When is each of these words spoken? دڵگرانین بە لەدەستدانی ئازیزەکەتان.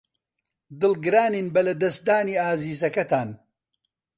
دڵگرانین 0.79 1.47
بە 1.53 1.61
لەدەستدانی 1.67 2.39
ئازیزەکەتان. 2.43 3.29